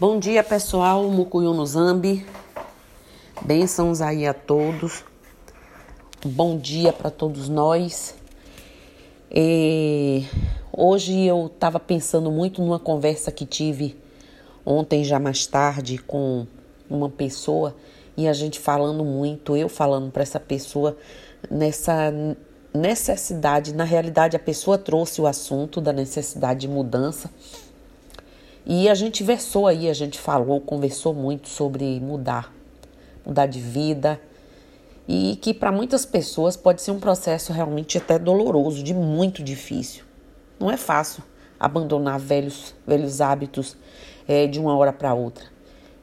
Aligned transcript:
Bom 0.00 0.18
dia, 0.18 0.42
pessoal. 0.42 1.10
Mucuyu 1.10 1.52
no 1.52 1.66
Zambi. 1.66 2.26
Bênçãos 3.42 4.00
aí 4.00 4.26
a 4.26 4.32
todos. 4.32 5.04
Bom 6.24 6.56
dia 6.56 6.90
para 6.90 7.10
todos 7.10 7.50
nós. 7.50 8.14
E 9.30 10.24
hoje 10.72 11.20
eu 11.26 11.48
estava 11.48 11.78
pensando 11.78 12.32
muito 12.32 12.62
numa 12.62 12.78
conversa 12.78 13.30
que 13.30 13.44
tive 13.44 13.94
ontem, 14.64 15.04
já 15.04 15.18
mais 15.18 15.46
tarde, 15.46 15.98
com 15.98 16.46
uma 16.88 17.10
pessoa 17.10 17.76
e 18.16 18.26
a 18.26 18.32
gente 18.32 18.58
falando 18.58 19.04
muito, 19.04 19.54
eu 19.54 19.68
falando 19.68 20.10
para 20.10 20.22
essa 20.22 20.40
pessoa 20.40 20.96
nessa 21.50 22.10
necessidade. 22.72 23.74
Na 23.74 23.84
realidade, 23.84 24.34
a 24.34 24.40
pessoa 24.40 24.78
trouxe 24.78 25.20
o 25.20 25.26
assunto 25.26 25.78
da 25.78 25.92
necessidade 25.92 26.60
de 26.60 26.68
mudança 26.68 27.30
e 28.66 28.88
a 28.88 28.94
gente 28.94 29.22
versou 29.22 29.66
aí, 29.66 29.88
a 29.88 29.94
gente 29.94 30.18
falou, 30.18 30.60
conversou 30.60 31.14
muito 31.14 31.48
sobre 31.48 31.98
mudar, 32.00 32.52
mudar 33.24 33.46
de 33.46 33.60
vida. 33.60 34.20
E 35.08 35.36
que 35.42 35.52
para 35.52 35.72
muitas 35.72 36.04
pessoas 36.04 36.56
pode 36.56 36.82
ser 36.82 36.92
um 36.92 37.00
processo 37.00 37.52
realmente 37.52 37.98
até 37.98 38.18
doloroso, 38.18 38.82
de 38.82 38.94
muito 38.94 39.42
difícil. 39.42 40.04
Não 40.58 40.70
é 40.70 40.76
fácil 40.76 41.22
abandonar 41.58 42.18
velhos, 42.18 42.74
velhos 42.86 43.20
hábitos 43.20 43.76
é, 44.28 44.46
de 44.46 44.60
uma 44.60 44.76
hora 44.76 44.92
para 44.92 45.12
outra. 45.14 45.44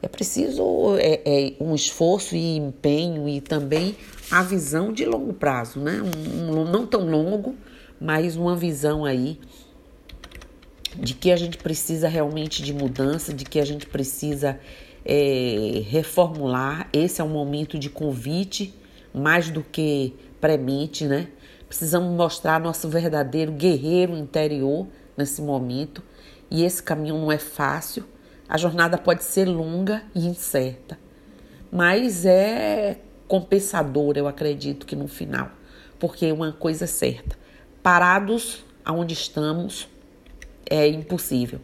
É 0.02 0.06
preciso 0.06 0.96
é, 0.98 1.20
é, 1.24 1.52
um 1.60 1.74
esforço 1.74 2.36
e 2.36 2.56
empenho 2.56 3.28
e 3.28 3.40
também 3.40 3.96
a 4.30 4.42
visão 4.42 4.92
de 4.92 5.04
longo 5.04 5.32
prazo, 5.32 5.80
né? 5.80 6.00
Um, 6.02 6.60
um, 6.60 6.64
não 6.64 6.86
tão 6.86 7.08
longo, 7.08 7.56
mas 8.00 8.36
uma 8.36 8.54
visão 8.54 9.04
aí 9.04 9.40
de 10.98 11.14
que 11.14 11.30
a 11.30 11.36
gente 11.36 11.58
precisa 11.58 12.08
realmente 12.08 12.62
de 12.62 12.74
mudança, 12.74 13.32
de 13.32 13.44
que 13.44 13.60
a 13.60 13.64
gente 13.64 13.86
precisa 13.86 14.58
é, 15.04 15.82
reformular. 15.88 16.88
Esse 16.92 17.20
é 17.20 17.24
um 17.24 17.28
momento 17.28 17.78
de 17.78 17.88
convite, 17.88 18.74
mais 19.14 19.48
do 19.48 19.62
que 19.62 20.14
premente, 20.40 21.06
né? 21.06 21.28
Precisamos 21.68 22.14
mostrar 22.16 22.58
nosso 22.58 22.88
verdadeiro 22.88 23.52
guerreiro 23.52 24.16
interior 24.16 24.86
nesse 25.16 25.40
momento. 25.40 26.02
E 26.50 26.64
esse 26.64 26.82
caminho 26.82 27.18
não 27.18 27.30
é 27.30 27.38
fácil. 27.38 28.04
A 28.48 28.56
jornada 28.56 28.96
pode 28.96 29.22
ser 29.22 29.44
longa 29.44 30.02
e 30.14 30.26
incerta, 30.26 30.98
mas 31.70 32.24
é 32.24 32.98
compensadora, 33.26 34.18
eu 34.18 34.26
acredito 34.26 34.86
que 34.86 34.96
no 34.96 35.06
final, 35.06 35.50
porque 35.98 36.24
é 36.24 36.32
uma 36.32 36.50
coisa 36.50 36.86
certa. 36.86 37.36
Parados 37.82 38.64
aonde 38.82 39.12
estamos, 39.12 39.86
é 40.68 40.86
impossível. 40.86 41.60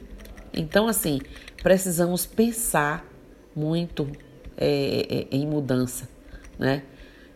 Então, 0.53 0.87
assim, 0.87 1.21
precisamos 1.63 2.27
pensar 2.27 3.07
muito 3.55 4.09
é, 4.57 5.27
é, 5.31 5.37
em 5.37 5.47
mudança, 5.47 6.09
né? 6.59 6.83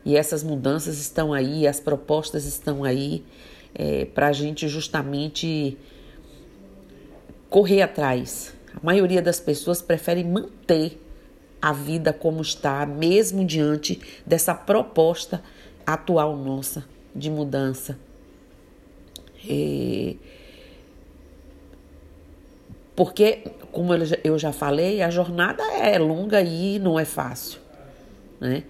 E 0.04 0.16
essas 0.16 0.42
mudanças 0.42 0.98
estão 0.98 1.32
aí, 1.32 1.66
as 1.66 1.80
propostas 1.80 2.46
estão 2.46 2.84
aí 2.84 3.24
é, 3.74 4.04
para 4.06 4.28
a 4.28 4.32
gente 4.32 4.68
justamente 4.68 5.76
correr 7.50 7.82
atrás. 7.82 8.54
A 8.74 8.84
maioria 8.84 9.20
das 9.20 9.40
pessoas 9.40 9.82
prefere 9.82 10.24
manter 10.24 11.02
a 11.60 11.72
vida 11.72 12.12
como 12.12 12.40
está, 12.40 12.86
mesmo 12.86 13.44
diante 13.44 14.00
dessa 14.24 14.54
proposta 14.54 15.42
atual 15.84 16.36
nossa 16.36 16.84
de 17.14 17.28
mudança. 17.28 17.98
E 19.44 20.18
porque, 22.98 23.44
como 23.70 23.92
eu 24.24 24.36
já 24.36 24.52
falei, 24.52 25.02
a 25.02 25.08
jornada 25.08 25.62
é 25.80 25.96
longa 26.00 26.42
e 26.42 26.80
não 26.80 26.98
é 26.98 27.04
fácil. 27.04 27.60
Né? 28.40 28.64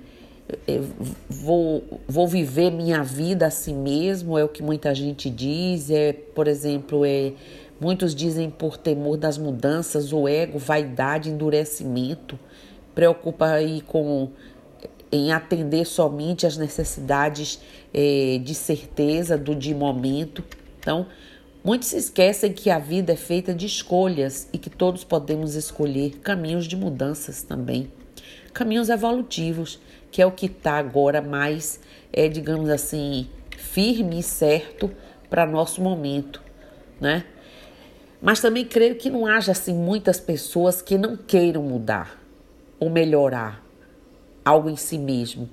Eu 0.66 0.86
vou, 1.30 1.82
vou 2.06 2.28
viver 2.28 2.70
minha 2.70 3.02
vida 3.02 3.46
assim 3.46 3.74
mesmo, 3.74 4.36
é 4.36 4.44
o 4.44 4.48
que 4.48 4.62
muita 4.62 4.94
gente 4.94 5.30
diz. 5.30 5.90
É, 5.90 6.12
por 6.12 6.46
exemplo, 6.46 7.06
é, 7.06 7.32
muitos 7.80 8.14
dizem 8.14 8.50
por 8.50 8.76
temor 8.76 9.16
das 9.16 9.38
mudanças, 9.38 10.12
o 10.12 10.28
ego, 10.28 10.58
vaidade, 10.58 11.30
endurecimento, 11.30 12.38
preocupa 12.94 13.46
aí 13.46 13.80
com 13.80 14.28
em 15.10 15.32
atender 15.32 15.86
somente 15.86 16.46
as 16.46 16.58
necessidades 16.58 17.62
é, 17.94 18.38
de 18.44 18.54
certeza 18.54 19.38
do 19.38 19.54
de 19.54 19.74
momento. 19.74 20.44
Então, 20.78 21.06
Muitos 21.64 21.88
se 21.88 21.96
esquecem 21.96 22.52
que 22.52 22.70
a 22.70 22.78
vida 22.78 23.12
é 23.12 23.16
feita 23.16 23.52
de 23.52 23.66
escolhas 23.66 24.48
e 24.52 24.58
que 24.58 24.70
todos 24.70 25.02
podemos 25.02 25.54
escolher 25.54 26.18
caminhos 26.20 26.66
de 26.66 26.76
mudanças 26.76 27.42
também. 27.42 27.90
Caminhos 28.54 28.88
evolutivos, 28.88 29.80
que 30.10 30.22
é 30.22 30.26
o 30.26 30.30
que 30.30 30.46
está 30.46 30.78
agora 30.78 31.20
mais, 31.20 31.80
é, 32.12 32.28
digamos 32.28 32.70
assim, 32.70 33.28
firme 33.56 34.20
e 34.20 34.22
certo 34.22 34.90
para 35.28 35.44
nosso 35.44 35.82
momento, 35.82 36.40
né? 37.00 37.24
Mas 38.20 38.40
também 38.40 38.64
creio 38.64 38.96
que 38.96 39.10
não 39.10 39.26
haja 39.26 39.52
assim 39.52 39.74
muitas 39.74 40.18
pessoas 40.18 40.80
que 40.80 40.96
não 40.96 41.16
queiram 41.16 41.62
mudar 41.62 42.20
ou 42.80 42.88
melhorar 42.88 43.64
algo 44.44 44.70
em 44.70 44.76
si 44.76 44.96
mesmo. 44.96 45.48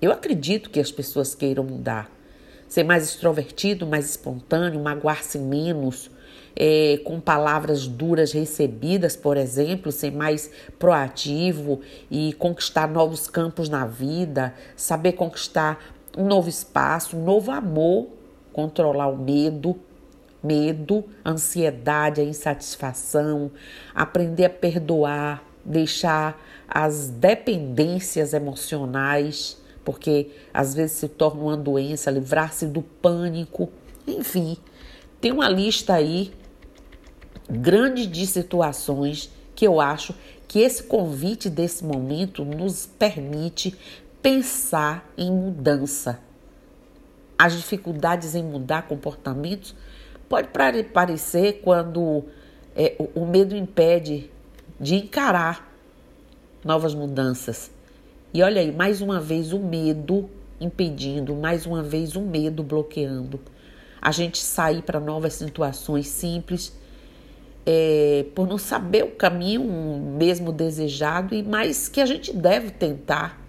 Eu 0.00 0.12
acredito 0.12 0.70
que 0.70 0.80
as 0.80 0.90
pessoas 0.90 1.34
queiram 1.34 1.64
mudar 1.64 2.10
ser 2.70 2.84
mais 2.84 3.02
extrovertido, 3.02 3.84
mais 3.84 4.08
espontâneo, 4.10 4.80
magoar-se 4.80 5.40
menos, 5.40 6.08
é, 6.54 7.00
com 7.04 7.20
palavras 7.20 7.88
duras 7.88 8.30
recebidas, 8.30 9.16
por 9.16 9.36
exemplo, 9.36 9.90
ser 9.90 10.12
mais 10.12 10.48
proativo 10.78 11.80
e 12.08 12.32
conquistar 12.34 12.88
novos 12.88 13.26
campos 13.26 13.68
na 13.68 13.84
vida, 13.84 14.54
saber 14.76 15.12
conquistar 15.12 15.80
um 16.16 16.24
novo 16.24 16.48
espaço, 16.48 17.16
um 17.16 17.24
novo 17.24 17.50
amor, 17.50 18.06
controlar 18.52 19.08
o 19.08 19.16
medo, 19.16 19.76
medo, 20.40 21.04
ansiedade, 21.26 22.20
a 22.20 22.24
insatisfação, 22.24 23.50
aprender 23.92 24.44
a 24.44 24.50
perdoar, 24.50 25.42
deixar 25.64 26.40
as 26.68 27.08
dependências 27.08 28.32
emocionais 28.32 29.59
porque 29.84 30.30
às 30.52 30.74
vezes 30.74 30.96
se 30.96 31.08
torna 31.08 31.42
uma 31.42 31.56
doença, 31.56 32.10
livrar-se 32.10 32.66
do 32.66 32.82
pânico, 32.82 33.70
enfim, 34.06 34.56
tem 35.20 35.32
uma 35.32 35.48
lista 35.48 35.94
aí 35.94 36.32
grande 37.48 38.06
de 38.06 38.26
situações 38.26 39.30
que 39.54 39.66
eu 39.66 39.80
acho 39.80 40.14
que 40.46 40.60
esse 40.60 40.82
convite 40.82 41.48
desse 41.48 41.84
momento 41.84 42.44
nos 42.44 42.86
permite 42.86 43.76
pensar 44.22 45.08
em 45.16 45.30
mudança. 45.30 46.18
As 47.38 47.56
dificuldades 47.56 48.34
em 48.34 48.42
mudar 48.42 48.82
comportamentos 48.82 49.74
pode 50.28 50.48
parecer 50.92 51.60
quando 51.62 52.24
é, 52.76 52.96
o 53.14 53.24
medo 53.24 53.56
impede 53.56 54.30
de 54.78 54.96
encarar 54.96 55.72
novas 56.64 56.94
mudanças. 56.94 57.70
E 58.32 58.42
olha 58.42 58.60
aí, 58.60 58.70
mais 58.70 59.00
uma 59.00 59.20
vez 59.20 59.52
o 59.52 59.58
medo 59.58 60.30
impedindo, 60.60 61.34
mais 61.34 61.66
uma 61.66 61.82
vez 61.82 62.14
o 62.14 62.20
medo 62.20 62.62
bloqueando. 62.62 63.40
A 64.00 64.12
gente 64.12 64.38
sair 64.38 64.82
para 64.82 65.00
novas 65.00 65.34
situações 65.34 66.06
simples, 66.06 66.72
é, 67.66 68.26
por 68.34 68.46
não 68.46 68.56
saber 68.56 69.04
o 69.04 69.10
caminho 69.10 69.64
mesmo 70.16 70.52
desejado, 70.52 71.34
e 71.34 71.42
mais 71.42 71.88
que 71.88 72.00
a 72.00 72.06
gente 72.06 72.32
deve 72.32 72.70
tentar. 72.70 73.40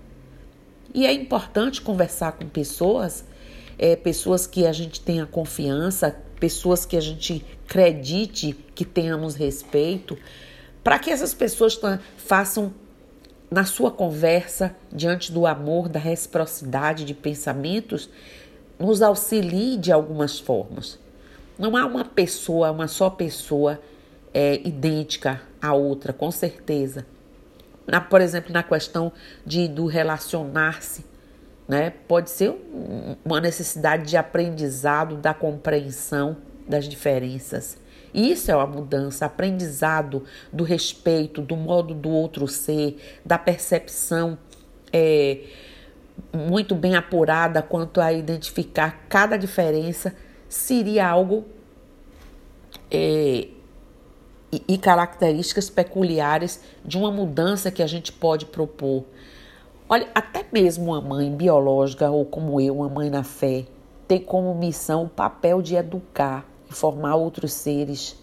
E 0.94 1.06
é 1.06 1.14
importante 1.14 1.80
conversar 1.80 2.34
com 2.34 2.48
pessoas, 2.48 3.24
é, 3.78 3.96
pessoas 3.96 4.48
que 4.48 4.66
a 4.66 4.74
gente 4.74 5.00
tenha 5.00 5.28
confiança, 5.28 6.16
pessoas 6.40 6.86
que 6.86 6.98
a 6.98 7.02
gente 7.02 7.46
acredite 7.68 8.54
que 8.74 8.84
tenhamos 8.84 9.36
respeito, 9.36 10.18
para 10.84 10.98
que 10.98 11.12
essas 11.12 11.36
pessoas 11.36 11.80
façam 12.18 12.74
na 13.52 13.66
sua 13.66 13.92
conversa, 13.92 14.74
diante 14.90 15.30
do 15.30 15.46
amor, 15.46 15.90
da 15.90 16.00
reciprocidade 16.00 17.04
de 17.04 17.14
pensamentos, 17.14 18.10
nos 18.80 19.02
auxilie 19.02 19.78
de 19.78 19.92
algumas 19.92 20.40
formas. 20.40 20.98
Não 21.60 21.76
há 21.76 21.86
uma 21.86 22.06
pessoa, 22.06 22.72
uma 22.72 22.88
só 22.88 23.10
pessoa 23.10 23.78
é, 24.34 24.56
idêntica 24.66 25.42
à 25.62 25.74
outra, 25.74 26.14
com 26.14 26.32
certeza. 26.32 27.06
Na, 27.86 28.00
por 28.00 28.22
exemplo, 28.22 28.54
na 28.54 28.64
questão 28.64 29.12
de, 29.46 29.68
do 29.68 29.86
relacionar-se, 29.86 31.04
né? 31.68 31.92
pode 32.08 32.30
ser 32.30 32.56
uma 33.26 33.42
necessidade 33.42 34.10
de 34.10 34.16
aprendizado, 34.16 35.18
da 35.18 35.34
compreensão 35.34 36.38
das 36.66 36.86
diferenças. 36.86 37.78
Isso 38.14 38.52
é 38.52 38.56
uma 38.56 38.68
mudança, 38.68 39.26
aprendizado 39.26 40.24
do 40.52 40.64
respeito, 40.64 41.42
do 41.42 41.56
modo 41.56 41.94
do 41.94 42.10
outro 42.10 42.48
ser, 42.48 42.98
da 43.26 43.38
percepção 43.38 44.38
é, 44.92 45.40
muito 46.34 46.76
bem 46.76 46.96
apurada 46.96 47.62
quanto 47.62 48.02
a 48.02 48.12
identificar 48.12 49.06
cada 49.08 49.38
diferença, 49.38 50.14
seria 50.50 51.08
algo 51.08 51.46
é, 52.90 53.48
e, 54.52 54.64
e 54.68 54.78
características 54.78 55.70
peculiares 55.70 56.62
de 56.84 56.98
uma 56.98 57.12
mudança 57.12 57.72
que 57.72 57.82
a 57.82 57.88
gente 57.88 58.12
pode 58.12 58.46
propor. 58.46 59.06
Olha, 59.88 60.08
até 60.14 60.46
mesmo 60.52 60.86
uma 60.86 61.02
mãe 61.02 61.34
biológica 61.34 62.10
ou 62.10 62.26
como 62.26 62.60
eu, 62.60 62.78
uma 62.78 62.90
mãe 62.90 63.10
na 63.10 63.24
fé, 63.24 63.66
tem 64.08 64.20
como 64.20 64.54
missão 64.54 65.04
o 65.04 65.10
papel 65.10 65.62
de 65.62 65.76
educar 65.76 66.51
formar 66.72 67.16
outros 67.16 67.54
seres. 67.54 68.16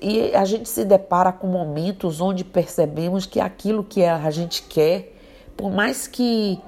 E 0.00 0.34
a 0.34 0.44
gente 0.44 0.68
se 0.68 0.84
depara 0.84 1.30
com 1.32 1.46
momentos 1.46 2.20
onde 2.20 2.44
percebemos 2.44 3.26
que 3.26 3.38
aquilo 3.38 3.84
que 3.84 4.02
a 4.04 4.30
gente 4.30 4.62
quer, 4.62 5.12
por 5.56 5.70
mais 5.70 6.06
que 6.06 6.58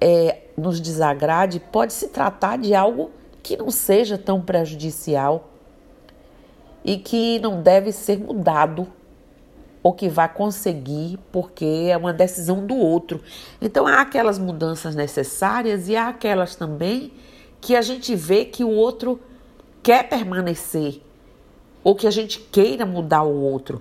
é, 0.00 0.42
nos 0.56 0.80
desagrade, 0.80 1.60
pode 1.60 1.92
se 1.92 2.08
tratar 2.08 2.58
de 2.58 2.74
algo 2.74 3.10
que 3.42 3.56
não 3.56 3.70
seja 3.70 4.18
tão 4.18 4.40
prejudicial 4.40 5.50
e 6.84 6.98
que 6.98 7.38
não 7.38 7.62
deve 7.62 7.92
ser 7.92 8.18
mudado 8.18 8.86
ou 9.82 9.92
que 9.92 10.08
vai 10.08 10.28
conseguir 10.28 11.18
porque 11.30 11.88
é 11.90 11.96
uma 11.96 12.12
decisão 12.12 12.66
do 12.66 12.74
outro. 12.74 13.20
Então 13.60 13.86
há 13.86 14.00
aquelas 14.00 14.38
mudanças 14.38 14.94
necessárias 14.94 15.88
e 15.88 15.94
há 15.94 16.08
aquelas 16.08 16.56
também 16.56 17.12
que 17.60 17.76
a 17.76 17.82
gente 17.82 18.14
vê 18.16 18.46
que 18.46 18.64
o 18.64 18.70
outro 18.70 19.20
quer 19.84 20.08
permanecer 20.08 21.00
ou 21.84 21.94
que 21.94 22.08
a 22.08 22.10
gente 22.10 22.40
queira 22.40 22.84
mudar 22.84 23.22
o 23.22 23.40
outro. 23.40 23.80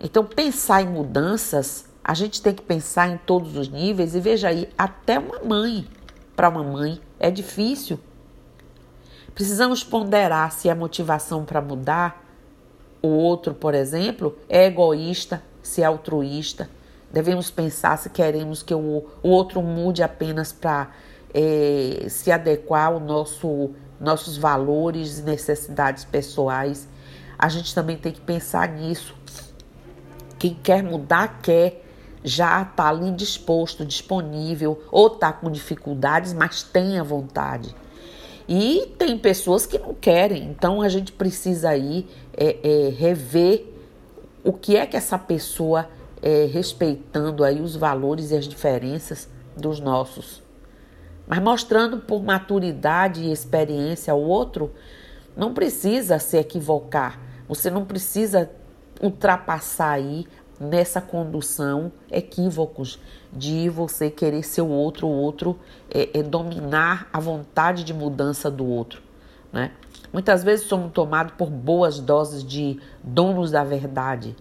Então 0.00 0.24
pensar 0.24 0.82
em 0.82 0.88
mudanças, 0.88 1.84
a 2.02 2.14
gente 2.14 2.42
tem 2.42 2.52
que 2.52 2.62
pensar 2.62 3.08
em 3.08 3.18
todos 3.18 3.56
os 3.56 3.68
níveis 3.68 4.16
e 4.16 4.20
veja 4.20 4.48
aí, 4.48 4.68
até 4.76 5.20
uma 5.20 5.38
mãe, 5.38 5.86
para 6.34 6.48
uma 6.48 6.64
mãe 6.64 7.00
é 7.20 7.30
difícil 7.30 8.00
Precisamos 9.38 9.84
ponderar 9.84 10.50
se 10.50 10.68
a 10.68 10.74
motivação 10.74 11.44
para 11.44 11.60
mudar 11.60 12.26
o 13.00 13.06
outro, 13.06 13.54
por 13.54 13.72
exemplo, 13.72 14.36
é 14.48 14.66
egoísta, 14.66 15.40
se 15.62 15.80
é 15.80 15.84
altruísta. 15.84 16.68
Devemos 17.12 17.48
pensar 17.48 17.96
se 17.98 18.10
queremos 18.10 18.64
que 18.64 18.74
o, 18.74 19.06
o 19.22 19.28
outro 19.28 19.62
mude 19.62 20.02
apenas 20.02 20.50
para 20.50 20.90
é, 21.32 22.06
se 22.08 22.32
adequar 22.32 22.88
ao 22.88 22.98
nosso, 22.98 23.70
nossos 24.00 24.36
valores 24.36 25.18
e 25.18 25.22
necessidades 25.22 26.04
pessoais. 26.04 26.88
A 27.38 27.48
gente 27.48 27.74
também 27.74 27.96
tem 27.96 28.12
que 28.12 28.20
pensar 28.20 28.68
nisso. 28.68 29.14
Quem 30.38 30.54
quer 30.54 30.82
mudar, 30.82 31.40
quer 31.42 31.84
já 32.22 32.62
está 32.62 32.88
ali 32.88 33.10
disposto, 33.12 33.84
disponível, 33.84 34.82
ou 34.90 35.06
está 35.08 35.32
com 35.32 35.50
dificuldades, 35.50 36.32
mas 36.32 36.62
tem 36.62 36.98
a 36.98 37.02
vontade. 37.02 37.74
E 38.48 38.94
tem 38.98 39.18
pessoas 39.18 39.66
que 39.66 39.78
não 39.78 39.94
querem, 39.94 40.44
então 40.44 40.80
a 40.80 40.88
gente 40.88 41.12
precisa 41.12 41.68
aí 41.68 42.08
é, 42.34 42.56
é, 42.62 42.88
rever 42.90 43.66
o 44.42 44.52
que 44.52 44.76
é 44.76 44.86
que 44.86 44.96
essa 44.96 45.18
pessoa, 45.18 45.88
é, 46.22 46.46
respeitando 46.46 47.44
aí 47.44 47.60
os 47.60 47.76
valores 47.76 48.30
e 48.30 48.36
as 48.36 48.46
diferenças 48.46 49.28
dos 49.56 49.80
nossos, 49.80 50.42
mas 51.28 51.38
mostrando 51.40 51.98
por 51.98 52.22
maturidade 52.22 53.20
e 53.22 53.30
experiência 53.30 54.12
ao 54.12 54.20
outro, 54.20 54.72
não 55.36 55.52
precisa 55.52 56.18
se 56.18 56.38
equivocar, 56.38 57.20
você 57.46 57.70
não 57.70 57.84
precisa 57.84 58.50
ultrapassar 59.00 59.90
aí 59.90 60.26
nessa 60.58 61.00
condução 61.00 61.92
equívocos 62.10 62.98
de 63.32 63.68
você 63.68 64.10
querer 64.10 64.42
ser 64.42 64.62
o 64.62 64.68
outro, 64.68 65.06
o 65.06 65.10
outro 65.10 65.58
é, 65.90 66.18
é 66.18 66.22
dominar 66.22 67.08
a 67.12 67.20
vontade 67.20 67.84
de 67.84 67.94
mudança 67.94 68.50
do 68.50 68.66
outro. 68.66 69.02
Né? 69.52 69.70
Muitas 70.12 70.42
vezes 70.42 70.66
somos 70.66 70.92
tomados 70.92 71.34
por 71.34 71.48
boas 71.50 72.00
doses 72.00 72.42
de 72.42 72.80
donos 73.04 73.50
da 73.50 73.62
verdade, 73.62 74.34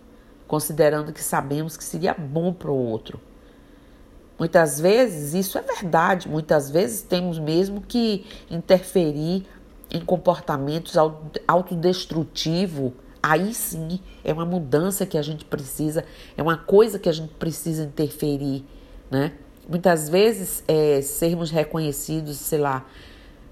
considerando 0.48 1.12
que 1.14 1.22
sabemos 1.22 1.78
que 1.78 1.84
seria 1.84 2.14
bom 2.14 2.54
para 2.54 2.72
o 2.72 2.76
outro. 2.76 3.20
Muitas 4.38 4.80
vezes 4.80 5.34
isso 5.34 5.58
é 5.58 5.62
verdade, 5.62 6.28
muitas 6.28 6.70
vezes 6.70 7.02
temos 7.02 7.40
mesmo 7.40 7.82
que 7.82 8.26
interferir 8.50 9.46
em 9.90 10.00
comportamentos 10.02 10.96
autodestrutivos 11.48 12.92
aí 13.22 13.54
sim 13.54 14.00
é 14.24 14.32
uma 14.32 14.46
mudança 14.46 15.06
que 15.06 15.18
a 15.18 15.22
gente 15.22 15.44
precisa, 15.46 16.06
é 16.36 16.42
uma 16.42 16.58
coisa 16.58 16.98
que 16.98 17.10
a 17.10 17.12
gente 17.12 17.34
precisa 17.34 17.84
interferir, 17.84 18.64
né? 19.10 19.34
Muitas 19.68 20.08
vezes 20.08 20.64
é, 20.68 21.02
sermos 21.02 21.52
reconhecidos, 21.52 22.38
sei 22.38 22.60
lá, 22.60 22.86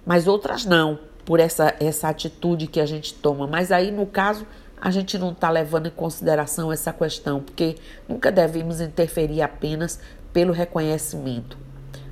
mas 0.05 0.27
outras 0.27 0.65
não, 0.65 0.97
por 1.25 1.39
essa, 1.39 1.75
essa 1.79 2.07
atitude 2.07 2.67
que 2.67 2.79
a 2.79 2.85
gente 2.85 3.13
toma. 3.15 3.47
Mas 3.47 3.69
aí, 3.69 3.91
no 3.91 4.05
caso, 4.05 4.45
a 4.79 4.91
gente 4.91 5.17
não 5.17 5.31
está 5.31 5.49
levando 5.49 5.88
em 5.88 5.91
consideração 5.91 6.71
essa 6.71 6.93
questão, 6.93 7.41
porque 7.41 7.75
nunca 8.07 8.31
devemos 8.31 8.79
interferir 8.79 9.41
apenas 9.41 9.99
pelo 10.35 10.51
reconhecimento. 10.51 11.57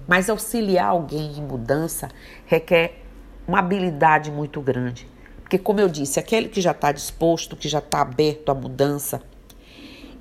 Mas 0.07 0.29
auxiliar 0.29 0.85
alguém 0.85 1.33
em 1.37 1.41
mudança 1.41 2.07
requer 2.45 3.03
uma 3.45 3.59
habilidade 3.59 4.31
muito 4.31 4.61
grande. 4.61 5.05
Porque, 5.41 5.57
como 5.57 5.81
eu 5.81 5.89
disse, 5.89 6.21
aquele 6.21 6.47
que 6.47 6.61
já 6.61 6.71
está 6.71 6.93
disposto, 6.93 7.57
que 7.57 7.67
já 7.67 7.79
está 7.79 7.99
aberto 7.99 8.49
à 8.49 8.55
mudança, 8.55 9.21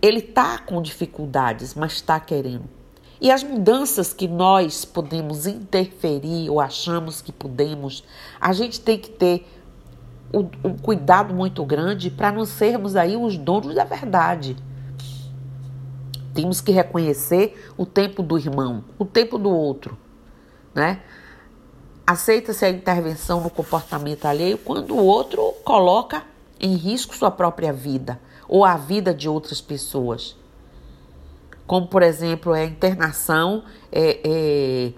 ele 0.02 0.18
está 0.18 0.58
com 0.58 0.82
dificuldades, 0.82 1.76
mas 1.76 1.92
está 1.92 2.18
querendo. 2.18 2.64
E 3.20 3.30
as 3.30 3.44
mudanças 3.44 4.12
que 4.12 4.26
nós 4.26 4.84
podemos 4.84 5.46
interferir 5.46 6.50
ou 6.50 6.60
achamos 6.60 7.22
que 7.22 7.30
podemos, 7.30 8.02
a 8.40 8.52
gente 8.52 8.80
tem 8.80 8.98
que 8.98 9.10
ter 9.10 9.46
um, 10.34 10.48
um 10.68 10.76
cuidado 10.76 11.32
muito 11.32 11.64
grande 11.64 12.10
para 12.10 12.32
não 12.32 12.44
sermos 12.44 12.96
aí 12.96 13.16
os 13.16 13.38
donos 13.38 13.76
da 13.76 13.84
verdade. 13.84 14.56
Temos 16.34 16.60
que 16.60 16.72
reconhecer 16.72 17.72
o 17.76 17.84
tempo 17.84 18.22
do 18.22 18.38
irmão, 18.38 18.84
o 18.98 19.04
tempo 19.04 19.38
do 19.38 19.50
outro, 19.50 19.96
né? 20.74 21.02
Aceita-se 22.06 22.64
a 22.64 22.70
intervenção 22.70 23.40
no 23.40 23.50
comportamento 23.50 24.24
alheio 24.24 24.58
quando 24.58 24.94
o 24.94 25.04
outro 25.04 25.54
coloca 25.64 26.24
em 26.58 26.74
risco 26.74 27.14
sua 27.14 27.30
própria 27.30 27.72
vida 27.72 28.20
ou 28.48 28.64
a 28.64 28.76
vida 28.76 29.14
de 29.14 29.28
outras 29.28 29.60
pessoas. 29.60 30.36
Como, 31.66 31.86
por 31.86 32.02
exemplo, 32.02 32.52
a 32.52 32.64
internação 32.64 33.62
é, 33.90 34.20
é, 34.24 34.92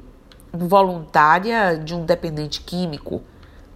voluntária 0.52 1.76
de 1.76 1.94
um 1.94 2.04
dependente 2.04 2.60
químico. 2.62 3.22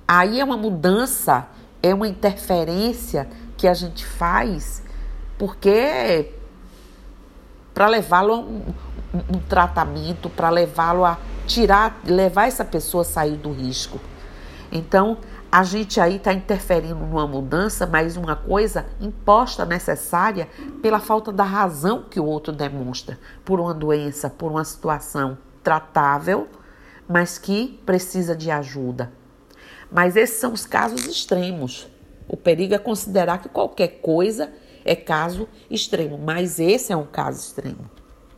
Aí 0.07 0.41
é 0.41 0.45
uma 0.45 0.57
mudança, 0.57 1.49
é 1.83 1.93
uma 1.95 2.09
interferência 2.09 3.29
que 3.57 3.69
a 3.69 3.75
gente 3.75 4.07
faz 4.07 4.83
porque 5.39 6.33
para 7.79 7.87
levá-lo 7.87 8.33
a 8.33 8.39
um, 8.39 8.63
um 9.37 9.39
tratamento, 9.49 10.29
para 10.29 10.51
levá-lo 10.51 11.05
a 11.05 11.17
tirar, 11.47 12.01
levar 12.05 12.49
essa 12.49 12.65
pessoa 12.65 13.03
a 13.03 13.05
sair 13.05 13.37
do 13.37 13.53
risco. 13.53 14.01
Então, 14.73 15.19
a 15.51 15.63
gente 15.63 16.01
aí 16.01 16.17
está 16.17 16.33
interferindo 16.33 16.97
numa 16.97 17.25
mudança, 17.25 17.87
mas 17.87 18.17
uma 18.17 18.35
coisa 18.35 18.85
imposta, 19.01 19.65
necessária, 19.65 20.49
pela 20.83 20.99
falta 20.99 21.31
da 21.31 21.45
razão 21.45 22.03
que 22.11 22.19
o 22.19 22.25
outro 22.25 22.53
demonstra, 22.53 23.17
por 23.45 23.61
uma 23.61 23.73
doença, 23.73 24.29
por 24.29 24.51
uma 24.51 24.65
situação 24.65 25.39
tratável, 25.63 26.49
mas 27.09 27.39
que 27.39 27.81
precisa 27.87 28.35
de 28.35 28.51
ajuda. 28.51 29.13
Mas 29.89 30.17
esses 30.17 30.41
são 30.41 30.53
os 30.53 30.67
casos 30.67 31.07
extremos. 31.07 31.87
O 32.27 32.37
perigo 32.37 32.75
é 32.75 32.79
considerar 32.79 33.39
que 33.39 33.49
qualquer 33.49 34.01
coisa 34.01 34.51
é 34.85 34.97
caso 34.97 35.49
extremo, 35.71 36.19
mas 36.19 36.59
esse 36.59 36.93
é 36.93 36.97
um 36.97 37.07
caso 37.07 37.41
extremo, 37.41 37.91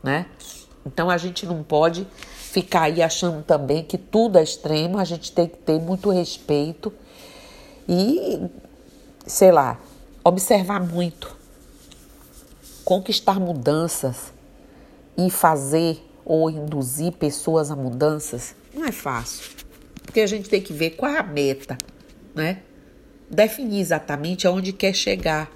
né? 0.03 0.27
Então 0.85 1.11
a 1.11 1.17
gente 1.17 1.47
não 1.47 1.63
pode 1.63 2.07
ficar 2.51 2.83
aí 2.83 3.03
achando 3.03 3.43
também 3.43 3.85
que 3.85 3.97
tudo 3.97 4.39
é 4.39 4.43
extremo, 4.43 4.99
a 4.99 5.05
gente 5.05 5.33
tem 5.33 5.47
que 5.47 5.59
ter 5.59 5.81
muito 5.81 6.11
respeito 6.11 6.93
e, 7.89 8.41
sei 9.27 9.53
lá, 9.53 9.79
observar 10.25 10.81
muito, 10.81 11.37
conquistar 12.85 13.39
mudanças 13.39 14.33
e 15.17 15.31
fazer 15.31 16.05
ou 16.25 16.51
induzir 16.51 17.13
pessoas 17.13 17.71
a 17.71 17.77
mudanças 17.77 18.55
não 18.75 18.85
é 18.85 18.93
fácil, 18.93 19.51
porque 20.03 20.21
a 20.21 20.27
gente 20.27 20.49
tem 20.49 20.63
que 20.63 20.73
ver 20.73 20.91
qual 20.91 21.11
é 21.11 21.19
a 21.19 21.23
meta, 21.23 21.77
né? 22.35 22.63
Definir 23.29 23.81
exatamente 23.81 24.47
aonde 24.47 24.73
quer 24.73 24.95
chegar 24.95 25.51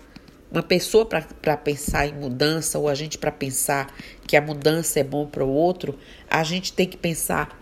uma 0.54 0.62
pessoa 0.62 1.04
para 1.04 1.56
pensar 1.56 2.06
em 2.06 2.14
mudança 2.14 2.78
ou 2.78 2.88
a 2.88 2.94
gente 2.94 3.18
para 3.18 3.32
pensar 3.32 3.92
que 4.26 4.36
a 4.36 4.40
mudança 4.40 5.00
é 5.00 5.04
bom 5.04 5.26
para 5.26 5.44
o 5.44 5.50
outro, 5.50 5.98
a 6.30 6.44
gente 6.44 6.72
tem 6.72 6.86
que 6.86 6.96
pensar, 6.96 7.60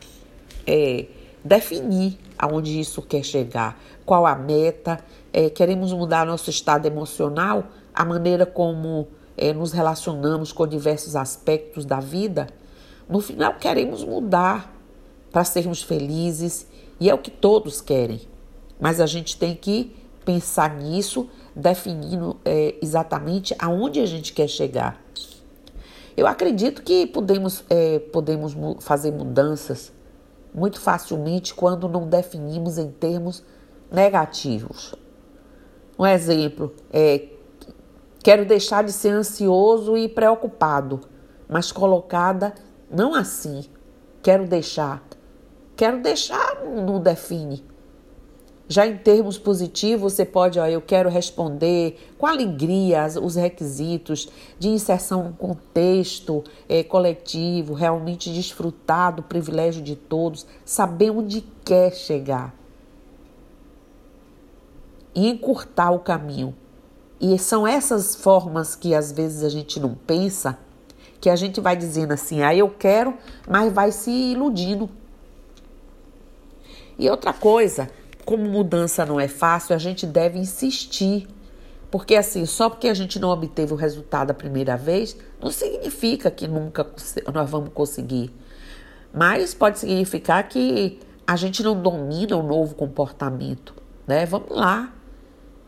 é, 0.67 1.07
definir 1.43 2.19
aonde 2.39 2.79
isso 2.79 3.01
quer 3.01 3.23
chegar, 3.23 3.81
qual 4.05 4.27
a 4.27 4.35
meta, 4.35 5.03
é, 5.33 5.49
queremos 5.49 5.93
mudar 5.93 6.27
nosso 6.27 6.51
estado 6.51 6.87
emocional, 6.87 7.65
a 7.95 8.05
maneira 8.05 8.45
como 8.45 9.09
é, 9.39 9.55
nos 9.55 9.73
relacionamos 9.73 10.53
com 10.53 10.67
diversos 10.67 11.17
aspectos 11.17 11.87
da 11.87 11.99
vida. 11.99 12.47
No 13.09 13.21
final, 13.21 13.55
queremos 13.55 14.05
mudar 14.05 14.71
para 15.31 15.45
sermos 15.45 15.83
felizes 15.83 16.67
e 17.01 17.09
é 17.09 17.15
o 17.15 17.19
que 17.19 17.31
todos 17.31 17.81
querem, 17.81 18.21
mas 18.79 19.01
a 19.01 19.07
gente 19.07 19.39
tem 19.39 19.55
que 19.55 19.97
pensar 20.25 20.77
nisso 20.77 21.29
definindo 21.55 22.39
é, 22.45 22.75
exatamente 22.83 23.55
aonde 23.59 24.01
a 24.01 24.07
gente 24.07 24.33
quer 24.33 24.49
chegar. 24.49 25.01
Eu 26.17 26.27
acredito 26.27 26.83
que 26.83 27.07
podemos, 27.07 27.65
é, 27.71 27.99
podemos 27.99 28.55
fazer 28.81 29.11
mudanças 29.13 29.93
muito 30.55 30.79
facilmente 30.79 31.55
quando 31.55 31.89
não 31.89 32.07
definimos 32.07 32.77
em 32.77 32.91
termos 32.91 33.43
negativos. 33.91 34.95
Um 35.99 36.07
exemplo 36.07 36.75
é: 36.93 37.29
quero 38.23 38.45
deixar 38.45 38.85
de 38.85 38.93
ser 38.93 39.11
ansioso 39.11 39.97
e 39.97 40.09
preocupado, 40.09 41.01
mas 41.49 41.73
colocada 41.73 42.55
não 42.91 43.15
assim. 43.15 43.65
Quero 44.23 44.47
deixar. 44.47 45.03
Quero 45.75 46.01
deixar 46.03 46.63
não 46.65 47.01
define. 47.01 47.65
Já 48.73 48.87
em 48.87 48.97
termos 48.97 49.37
positivos, 49.37 50.15
você 50.15 50.25
pode, 50.25 50.59
ó, 50.59 50.67
eu 50.67 50.81
quero 50.81 51.11
responder 51.11 52.11
com 52.17 52.27
alegria 52.27 53.07
os 53.23 53.35
requisitos 53.35 54.31
de 54.59 54.71
inserção 54.71 55.25
no 55.25 55.33
contexto 55.35 56.43
é, 56.67 56.83
coletivo, 56.83 57.75
realmente 57.75 58.33
desfrutar 58.33 59.15
do 59.15 59.23
privilégio 59.23 59.83
de 59.83 59.95
todos, 59.95 60.47
saber 60.65 61.11
onde 61.11 61.45
quer 61.63 61.93
chegar 61.93 62.55
e 65.15 65.29
encurtar 65.29 65.91
o 65.91 65.99
caminho. 65.99 66.57
E 67.21 67.39
são 67.39 67.67
essas 67.67 68.15
formas 68.15 68.75
que 68.75 68.95
às 68.95 69.13
vezes 69.13 69.45
a 69.45 69.51
gente 69.51 69.79
não 69.79 69.95
pensa, 69.95 70.59
que 71.21 71.29
a 71.29 71.37
gente 71.37 71.61
vai 71.61 71.77
dizendo 71.77 72.13
assim, 72.13 72.41
ah, 72.41 72.55
eu 72.55 72.71
quero, 72.71 73.19
mas 73.47 73.71
vai 73.71 73.93
se 73.93 74.11
iludindo. 74.11 74.89
E 76.99 77.11
outra 77.11 77.35
coisa, 77.35 77.91
como 78.25 78.45
mudança 78.45 79.05
não 79.05 79.21
é 79.21 79.29
fácil, 79.29 79.75
a 79.75 79.79
gente 79.79 80.07
deve 80.07 80.39
insistir. 80.39 81.29
Porque 81.91 82.15
assim, 82.15 82.47
só 82.47 82.71
porque 82.71 82.89
a 82.89 82.95
gente 82.95 83.19
não 83.19 83.29
obteve 83.29 83.73
o 83.73 83.77
resultado 83.77 84.31
a 84.31 84.35
primeira 84.35 84.77
vez, 84.77 85.15
não 85.41 85.51
significa 85.51 86.31
que 86.31 86.49
nunca 86.49 86.87
nós 87.33 87.51
vamos 87.51 87.71
conseguir. 87.75 88.31
Mas 89.13 89.53
pode 89.53 89.79
significar 89.79 90.49
que 90.49 90.99
a 91.27 91.37
gente 91.37 91.63
não 91.63 91.81
domina 91.81 92.37
o 92.37 92.43
novo 92.43 92.75
comportamento, 92.75 93.75
né? 94.07 94.25
Vamos 94.25 94.51
lá. 94.51 94.93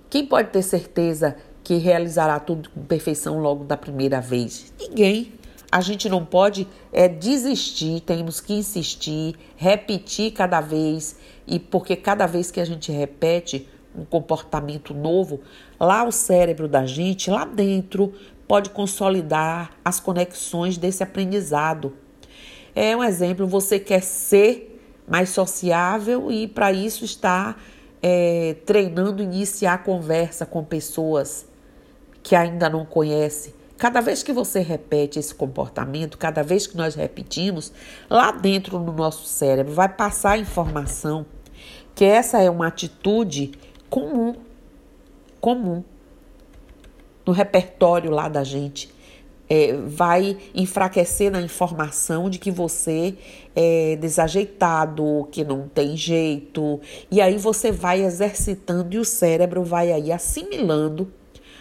Quem 0.09 0.25
pode 0.25 0.49
ter 0.49 0.63
certeza 0.63 1.37
que 1.63 1.77
realizará 1.77 2.41
tudo 2.41 2.71
com 2.71 2.83
perfeição 2.85 3.39
logo 3.41 3.65
da 3.65 3.77
primeira 3.77 4.21
vez? 4.21 4.73
Ninguém. 4.79 5.33
A 5.71 5.81
gente 5.81 6.09
não 6.09 6.25
pode 6.25 6.69
é, 6.93 7.09
desistir, 7.09 8.01
temos 8.01 8.41
que 8.41 8.55
insistir, 8.55 9.35
repetir 9.57 10.31
cada 10.31 10.61
vez, 10.61 11.17
e 11.47 11.59
porque 11.59 11.97
cada 11.97 12.27
vez 12.27 12.51
que 12.51 12.61
a 12.61 12.65
gente 12.65 12.91
repete 12.91 13.69
um 13.97 14.05
comportamento 14.05 14.93
novo, 14.93 15.41
lá 15.79 16.05
o 16.05 16.11
cérebro 16.11 16.67
da 16.67 16.85
gente, 16.85 17.31
lá 17.31 17.45
dentro, 17.45 18.13
pode 18.49 18.71
consolidar 18.71 19.73
as 19.85 20.01
conexões 20.01 20.77
desse 20.77 21.03
aprendizado. 21.03 21.95
É 22.75 22.97
um 22.97 23.05
exemplo, 23.05 23.47
você 23.47 23.79
quer 23.79 24.03
ser 24.03 24.81
mais 25.07 25.31
sociável 25.31 26.31
e 26.33 26.49
para 26.49 26.73
isso 26.73 27.05
está 27.05 27.57
é, 28.03 28.57
treinando 28.67 29.23
iniciar 29.23 29.85
conversa 29.85 30.45
com 30.45 30.65
pessoas 30.65 31.47
que 32.23 32.35
ainda 32.35 32.69
não 32.69 32.85
conhece. 32.85 33.55
Cada 33.85 34.01
vez 34.01 34.23
que 34.23 34.33
você 34.33 34.61
repete 34.61 35.19
esse 35.19 35.35
comportamento, 35.35 36.17
cada 36.17 36.43
vez 36.43 36.67
que 36.67 36.75
nós 36.75 36.95
repetimos, 36.95 37.71
lá 38.09 38.31
dentro 38.31 38.79
no 38.79 38.91
nosso 38.91 39.27
cérebro 39.27 39.75
vai 39.75 39.91
passar 39.91 40.31
a 40.31 40.39
informação 40.39 41.27
que 41.95 42.03
essa 42.03 42.41
é 42.41 42.49
uma 42.49 42.67
atitude 42.67 43.53
comum, 43.91 44.37
comum 45.39 45.85
no 47.27 47.33
repertório 47.35 48.11
lá 48.11 48.27
da 48.27 48.43
gente 48.43 48.89
é, 49.51 49.75
vai 49.75 50.39
enfraquecer 50.55 51.31
na 51.31 51.43
informação 51.43 52.31
de 52.31 52.39
que 52.39 52.51
você 52.51 53.15
é 53.55 53.97
desajeitado, 53.97 55.29
que 55.31 55.45
não 55.45 55.69
tem 55.69 55.95
jeito, 55.95 56.81
e 57.11 57.21
aí 57.21 57.37
você 57.37 57.71
vai 57.71 58.03
exercitando 58.03 58.95
e 58.95 58.99
o 58.99 59.05
cérebro 59.05 59.63
vai 59.63 59.93
aí 59.93 60.11
assimilando 60.11 61.13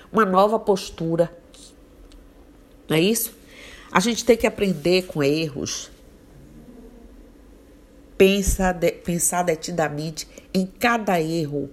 uma 0.10 0.24
nova 0.24 0.58
postura. 0.58 1.43
Não 2.90 2.98
é 2.98 3.02
isso? 3.02 3.34
A 3.92 4.00
gente 4.00 4.25
tem 4.25 4.36
que 4.36 4.48
aprender 4.48 5.04
com 5.04 5.24
erros. 5.24 5.92
Pensa 8.18 8.72
de, 8.72 8.92
pensar 8.92 9.44
detidamente 9.44 10.28
em 10.54 10.66
cada 10.66 11.20
erro 11.22 11.70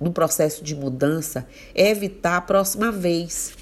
no 0.00 0.12
processo 0.12 0.62
de 0.62 0.74
mudança 0.74 1.46
é 1.74 1.90
evitar 1.90 2.36
a 2.36 2.40
próxima 2.40 2.92
vez. 2.92 3.54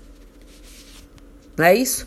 Não 1.56 1.64
é 1.64 1.75
isso? 1.75 2.06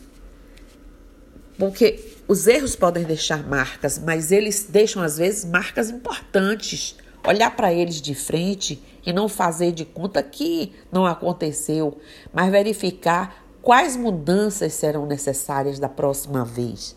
Porque 1.58 2.14
os 2.28 2.46
erros 2.48 2.76
podem 2.76 3.04
deixar 3.04 3.48
marcas, 3.48 3.98
mas 3.98 4.32
eles 4.32 4.68
deixam 4.70 5.02
às 5.02 5.18
vezes 5.18 5.46
marcas 5.46 5.90
importantes. 5.90 6.96
Olhar 7.28 7.56
para 7.56 7.74
eles 7.74 8.02
de 8.02 8.16
frente 8.16 8.82
e 9.06 9.12
não 9.12 9.28
fazer 9.28 9.72
de 9.72 9.84
conta 9.84 10.24
que 10.24 10.74
não 10.92 11.06
aconteceu, 11.06 12.00
mas 12.32 12.50
verificar 12.50 13.49
quais 13.62 13.96
mudanças 13.96 14.74
serão 14.74 15.06
necessárias 15.06 15.80
da 15.80 15.90
próxima 15.90 16.46
vez. 16.46 16.96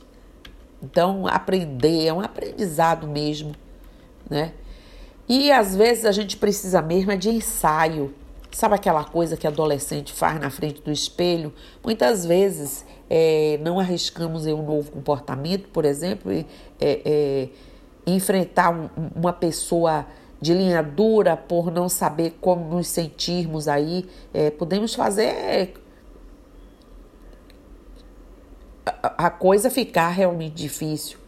Então, 0.83 1.27
aprender 1.27 2.07
é 2.07 2.13
um 2.13 2.21
aprendizado 2.21 3.07
mesmo, 3.07 3.55
né? 4.29 4.53
E 5.29 5.53
às 5.53 5.75
vezes 5.75 6.05
a 6.05 6.13
gente 6.13 6.37
precisa 6.37 6.83
mesmo 6.83 7.13
é 7.13 7.17
de 7.17 7.31
ensaio. 7.31 8.13
Sabe 8.51 8.75
aquela 8.75 9.05
coisa 9.05 9.37
que 9.37 9.47
adolescente 9.47 10.13
faz 10.13 10.39
na 10.41 10.51
frente 10.51 10.83
do 10.83 10.91
espelho? 10.91 11.53
Muitas 11.83 12.27
vezes 12.27 12.85
é, 13.09 13.59
não 13.63 13.79
arriscamos 13.79 14.47
em 14.47 14.53
um 14.53 14.63
novo 14.63 14.91
comportamento, 14.91 15.69
por 15.69 15.85
exemplo, 15.85 16.33
e, 16.33 16.47
é, 16.81 17.01
é, 17.05 17.49
enfrentar 18.07 18.71
um, 18.71 18.91
uma 19.15 19.33
pessoa 19.33 20.05
de 20.41 20.53
linha 20.53 20.83
dura 20.83 21.37
por 21.37 21.71
não 21.71 21.89
saber 21.89 22.37
como 22.41 22.75
nos 22.75 22.89
sentirmos 22.89 23.69
aí. 23.69 24.05
É, 24.35 24.51
podemos 24.51 24.95
fazer 24.95 25.73
a, 28.85 29.31
coisa 29.31 29.71
ficar 29.71 30.09
realmente 30.09 30.55
difícil. 30.55 31.19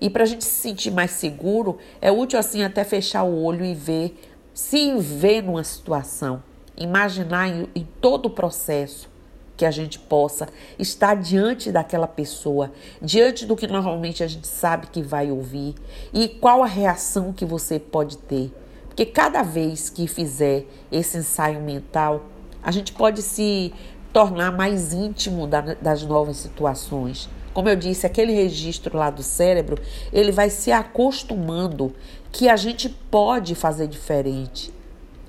E 0.00 0.08
para 0.08 0.22
a 0.22 0.26
gente 0.26 0.44
se 0.44 0.50
sentir 0.50 0.90
mais 0.90 1.10
seguro, 1.10 1.78
é 2.00 2.10
útil 2.10 2.38
assim 2.38 2.62
até 2.62 2.84
fechar 2.84 3.22
o 3.22 3.42
olho 3.42 3.64
e 3.64 3.74
ver, 3.74 4.18
se 4.54 4.96
ver 4.96 5.42
numa 5.42 5.64
situação 5.64 6.42
imaginar 6.76 7.48
em, 7.48 7.68
em 7.74 7.86
todo 8.00 8.26
o 8.26 8.30
processo 8.30 9.08
que 9.56 9.66
a 9.66 9.70
gente 9.70 9.98
possa 9.98 10.48
estar 10.78 11.14
diante 11.14 11.70
daquela 11.70 12.08
pessoa, 12.08 12.72
diante 13.02 13.44
do 13.44 13.54
que 13.54 13.66
normalmente 13.66 14.24
a 14.24 14.26
gente 14.26 14.48
sabe 14.48 14.86
que 14.86 15.02
vai 15.02 15.30
ouvir 15.30 15.74
e 16.14 16.28
qual 16.28 16.62
a 16.62 16.66
reação 16.66 17.30
que 17.30 17.44
você 17.44 17.78
pode 17.78 18.16
ter. 18.16 18.50
Porque 18.88 19.04
cada 19.04 19.42
vez 19.42 19.90
que 19.90 20.06
fizer 20.06 20.64
esse 20.90 21.18
ensaio 21.18 21.60
mental, 21.60 22.24
a 22.62 22.70
gente 22.70 22.92
pode 22.94 23.20
se 23.20 23.72
tornar 24.12 24.52
mais 24.52 24.92
íntimo 24.92 25.46
da, 25.46 25.60
das 25.60 26.02
novas 26.02 26.36
situações. 26.36 27.28
Como 27.52 27.68
eu 27.68 27.76
disse, 27.76 28.06
aquele 28.06 28.32
registro 28.32 28.96
lá 28.96 29.10
do 29.10 29.22
cérebro, 29.22 29.80
ele 30.12 30.30
vai 30.30 30.50
se 30.50 30.70
acostumando 30.70 31.94
que 32.30 32.48
a 32.48 32.56
gente 32.56 32.88
pode 32.88 33.54
fazer 33.54 33.88
diferente. 33.88 34.72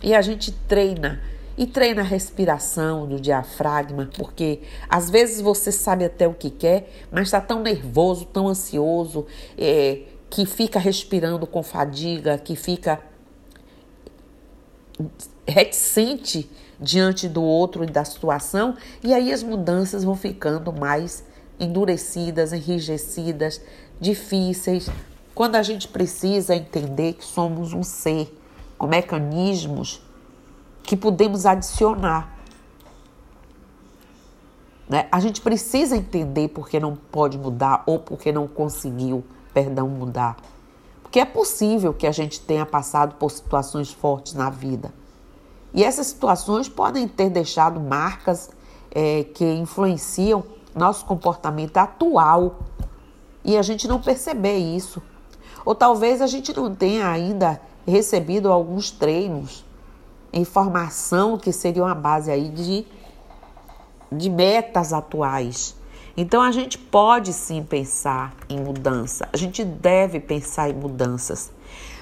E 0.04 0.14
a 0.14 0.22
gente 0.22 0.52
treina 0.52 1.22
e 1.58 1.66
treina 1.66 2.02
a 2.02 2.06
respiração 2.06 3.08
do 3.08 3.20
diafragma, 3.20 4.10
porque 4.18 4.62
às 4.90 5.10
vezes 5.10 5.42
você 5.42 5.72
sabe 5.72 6.06
até 6.06 6.28
o 6.28 6.34
que 6.34 6.50
quer, 6.50 6.90
mas 7.12 7.28
está 7.28 7.42
tão 7.42 7.62
nervoso, 7.62 8.26
tão 8.26 8.48
ansioso, 8.48 9.28
é, 9.58 10.02
que 10.30 10.46
fica 10.46 10.80
respirando 10.80 11.46
com 11.46 11.62
fadiga, 11.62 12.38
que 12.38 12.56
fica 12.56 13.00
reticente 15.46 16.50
diante 16.82 17.30
do 17.30 17.44
outro 17.44 17.84
e 17.84 17.88
da 17.88 18.04
situação, 18.04 18.76
e 19.04 19.14
aí 19.14 19.32
as 19.32 19.44
mudanças 19.44 20.04
vão 20.04 20.16
ficando 20.16 20.74
mais 20.74 21.24
endurecidas, 21.60 22.52
enrijecidas, 22.52 23.62
difíceis. 24.00 24.90
Quando 25.36 25.56
a 25.56 25.62
gente 25.62 25.88
precisa 25.88 26.56
entender 26.56 27.14
que 27.14 27.24
somos 27.24 27.72
um 27.72 27.84
ser 27.84 28.36
com 28.78 28.88
mecanismos 28.88 30.02
que 30.82 30.98
podemos 30.98 31.46
adicionar. 31.46 32.36
Né? 34.90 35.08
A 35.12 35.20
gente 35.20 35.40
precisa 35.40 35.96
entender 35.96 36.48
porque 36.48 36.80
não 36.80 36.96
pode 36.96 37.38
mudar 37.38 37.84
ou 37.86 38.00
porque 38.00 38.32
não 38.32 38.48
conseguiu, 38.48 39.24
perdão, 39.54 39.88
mudar. 39.88 40.38
Porque 41.04 41.20
é 41.20 41.26
possível 41.26 41.94
que 41.94 42.08
a 42.08 42.12
gente 42.12 42.42
tenha 42.42 42.66
passado 42.66 43.16
por 43.16 43.30
situações 43.30 43.92
fortes 43.92 44.34
na 44.34 44.50
vida. 44.50 44.92
E 45.74 45.84
essas 45.84 46.08
situações 46.08 46.68
podem 46.68 47.08
ter 47.08 47.30
deixado 47.30 47.80
marcas 47.80 48.50
é, 48.94 49.24
que 49.24 49.46
influenciam 49.46 50.44
nosso 50.75 51.06
comportamento 51.06 51.78
atual 51.78 52.60
e 53.44 53.58
a 53.58 53.62
gente 53.62 53.88
não 53.88 54.01
perceber 54.01 54.58
isso. 54.58 55.01
Ou 55.66 55.75
talvez 55.75 56.22
a 56.22 56.28
gente 56.28 56.56
não 56.56 56.74
tenha 56.74 57.10
ainda 57.10 57.62
recebido 57.86 58.51
alguns 58.51 58.92
treinos 58.92 59.63
informação 60.34 61.38
que 61.38 61.51
seria 61.51 61.84
uma 61.84 61.96
base 61.96 62.32
aí 62.32 62.50
de, 62.50 62.86
de 64.12 64.30
metas 64.30 64.94
atuais. 64.94 65.75
Então 66.16 66.42
a 66.42 66.51
gente 66.51 66.78
pode 66.78 67.34
sim 67.34 67.63
pensar 67.63 68.34
em 68.50 68.60
mudança, 68.60 69.28
a 69.32 69.38
gente 69.38 69.63
deve 69.63 70.20
pensar 70.20 70.70
em 70.70 70.74
mudanças, 70.74 71.51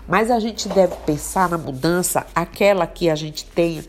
mas 0.10 0.32
a 0.32 0.40
gente 0.40 0.68
deve 0.68 0.96
pensar 1.06 1.48
na 1.48 1.58
mudança 1.58 2.26
aquela 2.34 2.88
que 2.88 3.12
a 3.12 3.16
gente 3.16 3.46
tenha 3.46 3.86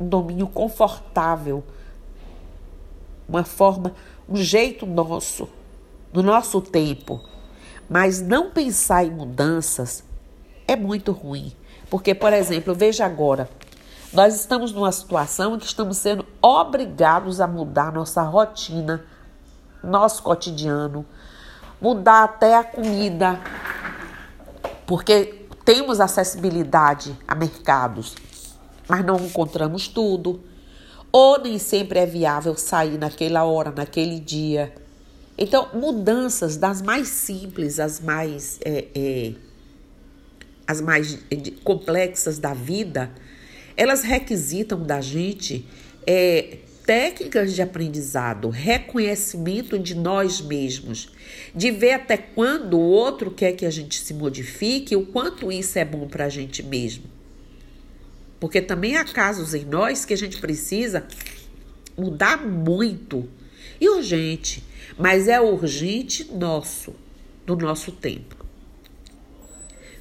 um 0.00 0.08
domínio 0.08 0.46
confortável, 0.46 1.62
uma 3.28 3.44
forma, 3.44 3.92
um 4.26 4.34
jeito 4.34 4.86
nosso, 4.86 5.46
do 6.10 6.22
nosso 6.22 6.58
tempo. 6.62 7.20
Mas 7.86 8.22
não 8.22 8.50
pensar 8.50 9.04
em 9.04 9.10
mudanças 9.10 10.02
é 10.66 10.74
muito 10.74 11.12
ruim. 11.12 11.52
Porque, 11.90 12.14
por 12.14 12.32
exemplo, 12.32 12.74
veja 12.74 13.04
agora, 13.04 13.46
nós 14.10 14.34
estamos 14.34 14.72
numa 14.72 14.90
situação 14.90 15.54
em 15.54 15.58
que 15.58 15.66
estamos 15.66 15.98
sendo 15.98 16.24
obrigados 16.40 17.42
a 17.42 17.46
mudar 17.46 17.92
nossa 17.92 18.22
rotina, 18.22 19.04
nosso 19.84 20.22
cotidiano, 20.22 21.04
mudar 21.78 22.24
até 22.24 22.56
a 22.56 22.64
comida, 22.64 23.38
porque 24.86 25.41
temos 25.64 26.00
acessibilidade 26.00 27.16
a 27.26 27.34
mercados, 27.34 28.14
mas 28.88 29.04
não 29.04 29.16
encontramos 29.16 29.88
tudo. 29.88 30.40
Ou 31.10 31.38
nem 31.40 31.58
sempre 31.58 31.98
é 31.98 32.06
viável 32.06 32.56
sair 32.56 32.98
naquela 32.98 33.44
hora, 33.44 33.70
naquele 33.70 34.18
dia. 34.18 34.74
Então, 35.36 35.68
mudanças 35.74 36.56
das 36.56 36.80
mais 36.80 37.08
simples 37.08 37.78
às 37.78 38.00
mais, 38.00 38.58
é, 38.64 38.86
é, 38.94 39.32
as 40.66 40.80
mais 40.80 41.18
é, 41.30 41.36
complexas 41.62 42.38
da 42.38 42.54
vida, 42.54 43.10
elas 43.76 44.02
requisitam 44.02 44.82
da 44.82 45.00
gente 45.00 45.66
é, 46.06 46.58
técnicas 46.84 47.54
de 47.54 47.62
aprendizado, 47.62 48.48
reconhecimento 48.48 49.78
de 49.78 49.94
nós 49.94 50.40
mesmos, 50.40 51.08
de 51.54 51.70
ver 51.70 51.92
até 51.92 52.16
quando 52.16 52.78
o 52.78 52.80
outro 52.80 53.30
quer 53.30 53.52
que 53.52 53.64
a 53.64 53.70
gente 53.70 54.00
se 54.00 54.12
modifique, 54.12 54.96
o 54.96 55.06
quanto 55.06 55.50
isso 55.50 55.78
é 55.78 55.84
bom 55.84 56.08
para 56.08 56.26
a 56.26 56.28
gente 56.28 56.62
mesmo. 56.62 57.04
Porque 58.40 58.60
também 58.60 58.96
há 58.96 59.04
casos 59.04 59.54
em 59.54 59.64
nós 59.64 60.04
que 60.04 60.12
a 60.12 60.16
gente 60.16 60.40
precisa 60.40 61.06
mudar 61.96 62.44
muito 62.44 63.28
e 63.80 63.88
urgente, 63.88 64.64
mas 64.98 65.28
é 65.28 65.40
urgente 65.40 66.24
nosso, 66.32 66.94
do 67.46 67.56
nosso 67.56 67.92
tempo. 67.92 68.42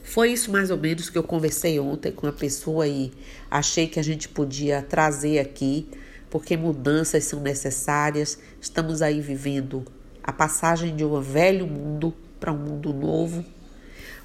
Foi 0.03 0.33
isso 0.33 0.51
mais 0.51 0.69
ou 0.71 0.77
menos 0.77 1.09
que 1.09 1.17
eu 1.17 1.23
conversei 1.23 1.79
ontem 1.79 2.11
com 2.11 2.27
uma 2.27 2.33
pessoa 2.33 2.87
e 2.87 3.13
achei 3.49 3.87
que 3.87 3.99
a 3.99 4.03
gente 4.03 4.27
podia 4.27 4.81
trazer 4.81 5.39
aqui 5.39 5.87
porque 6.31 6.55
mudanças 6.55 7.25
são 7.25 7.41
necessárias. 7.41 8.39
Estamos 8.59 9.01
aí 9.01 9.21
vivendo 9.21 9.85
a 10.23 10.31
passagem 10.31 10.95
de 10.95 11.03
um 11.03 11.21
velho 11.21 11.67
mundo 11.67 12.15
para 12.39 12.53
um 12.53 12.57
mundo 12.57 12.93
novo. 12.93 13.45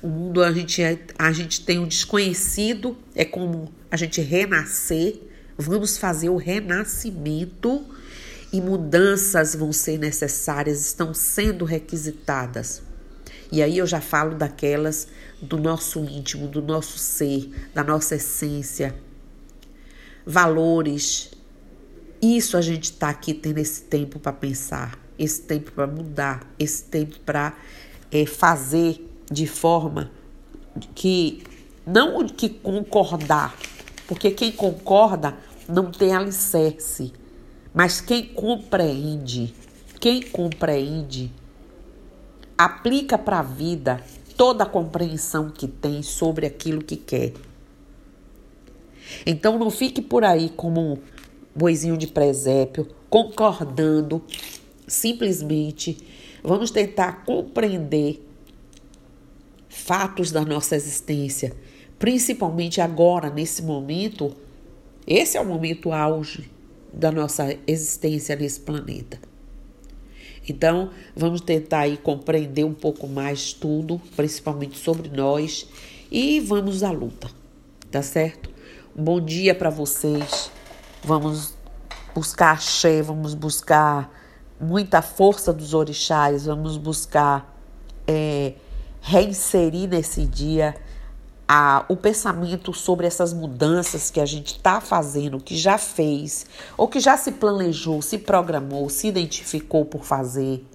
O 0.01 0.07
mundo 0.07 0.43
a 0.43 0.53
gente, 0.53 0.81
é, 0.83 0.99
a 1.19 1.33
gente 1.33 1.65
tem 1.65 1.81
um 1.81 1.87
desconhecido, 1.87 2.97
é 3.15 3.25
como 3.25 3.73
a 3.91 3.97
gente 3.97 4.21
renascer. 4.21 5.21
Vamos 5.59 5.99
fazer 5.99 6.29
o 6.29 6.37
renascimento 6.37 7.85
e 8.53 8.61
mudanças 8.61 9.57
vão 9.57 9.73
ser 9.73 9.99
necessárias, 9.99 10.81
estão 10.87 11.13
sendo 11.13 11.65
requisitadas. 11.65 12.83
E 13.51 13.63
aí 13.63 13.79
eu 13.79 13.87
já 13.87 14.01
falo 14.01 14.37
daquelas 14.37 15.09
do 15.43 15.59
nosso 15.59 16.05
íntimo, 16.05 16.47
do 16.47 16.63
nosso 16.63 16.99
ser, 16.99 17.51
da 17.75 17.83
nossa 17.83 18.15
essência, 18.15 18.95
valores, 20.25 21.31
isso 22.35 22.57
a 22.57 22.63
gente 22.63 22.85
está 22.85 23.11
aqui 23.11 23.35
tendo 23.35 23.59
esse 23.59 23.83
tempo 23.83 24.19
para 24.19 24.33
pensar, 24.33 24.99
esse 25.19 25.43
tempo 25.43 25.71
para 25.73 25.87
mudar, 25.87 26.51
esse 26.59 26.83
tempo 26.85 27.21
para 27.21 27.55
é, 28.11 28.25
fazer 28.25 29.07
de 29.31 29.47
forma 29.47 30.11
que 30.95 31.43
não 31.87 32.27
que 32.27 32.49
concordar, 32.49 33.55
porque 34.09 34.31
quem 34.31 34.51
concorda 34.51 35.37
não 35.69 35.91
tem 35.91 36.15
alicerce, 36.15 37.13
mas 37.75 38.01
quem 38.01 38.25
compreende, 38.27 39.55
quem 40.01 40.23
compreende 40.23 41.33
aplica 42.57 43.19
para 43.19 43.41
a 43.41 43.43
vida 43.43 44.03
toda 44.37 44.65
a 44.65 44.67
compreensão 44.67 45.51
que 45.51 45.69
tem 45.69 46.03
sobre 46.03 46.47
aquilo 46.47 46.83
que 46.83 46.97
quer. 46.97 47.33
Então 49.25 49.59
não 49.59 49.71
fique 49.71 50.03
por 50.03 50.25
aí 50.25 50.51
como 50.51 51.01
boizinho 51.57 51.97
de 51.97 52.07
presépio, 52.07 52.87
concordando, 53.09 54.23
simplesmente 54.87 55.99
vamos 56.43 56.71
tentar 56.71 57.25
compreender 57.25 58.23
fatos 59.69 60.31
da 60.31 60.45
nossa 60.45 60.77
existência, 60.77 61.53
principalmente 61.99 62.81
agora, 62.81 63.31
nesse 63.31 63.63
momento. 63.63 64.35
Esse 65.07 65.37
é 65.37 65.41
o 65.41 65.47
momento 65.47 65.93
auge 65.93 66.51
da 66.93 67.11
nossa 67.11 67.57
existência 67.67 68.37
nesse 68.37 68.61
planeta. 68.61 69.19
Então, 70.49 70.91
vamos 71.15 71.41
tentar 71.41 71.81
aí 71.81 71.97
compreender 71.97 72.65
um 72.65 72.75
pouco 72.75 73.09
mais 73.09 73.53
tudo, 73.53 74.01
principalmente 74.15 74.79
sobre 74.79 75.09
nós, 75.09 75.69
e 76.11 76.39
vamos 76.39 76.83
à 76.83 76.91
luta, 76.91 77.29
tá 77.91 78.03
certo? 78.03 78.57
bom 78.99 79.21
dia 79.21 79.55
para 79.55 79.69
vocês. 79.69 80.51
Vamos 81.07 81.55
buscar 82.13 82.51
axé, 82.51 83.01
vamos 83.01 83.33
buscar 83.33 84.11
muita 84.61 85.01
força 85.01 85.53
dos 85.53 85.73
orixás, 85.73 86.47
vamos 86.47 86.77
buscar 86.77 87.57
é, 88.09 88.55
reinserir 89.01 89.89
nesse 89.89 90.27
dia 90.27 90.75
a, 91.47 91.85
o 91.89 91.97
pensamento 91.97 92.75
sobre 92.75 93.07
essas 93.07 93.33
mudanças 93.33 94.11
que 94.11 94.19
a 94.19 94.27
gente 94.27 94.57
está 94.57 94.81
fazendo, 94.81 95.39
que 95.39 95.57
já 95.57 95.79
fez, 95.79 96.45
ou 96.77 96.89
que 96.89 96.99
já 96.99 97.17
se 97.17 97.31
planejou, 97.31 98.03
se 98.03 98.19
programou, 98.19 98.91
se 98.91 99.07
identificou 99.07 99.85
por 99.85 100.03
fazer. 100.03 100.67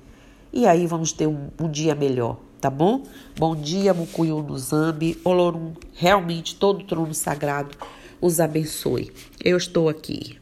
E 0.53 0.65
aí 0.65 0.87
vamos 0.87 1.11
ter 1.11 1.27
um, 1.27 1.49
um 1.59 1.69
dia 1.69 1.93
melhor, 1.93 2.37
tá 2.61 2.69
bom? 2.69 3.03
Bom 3.37 3.53
dia, 3.53 3.93
Mukuyu 3.93 4.41
no 4.41 4.57
Zambi, 4.57 5.19
Olorum, 5.25 5.73
realmente 5.93 6.55
todo 6.55 6.85
trono 6.85 7.13
sagrado 7.13 7.75
os 8.21 8.39
abençoe. 8.39 9.11
Eu 9.43 9.57
estou 9.57 9.89
aqui. 9.89 10.40